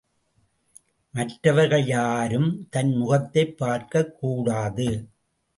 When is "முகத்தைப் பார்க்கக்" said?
2.95-4.15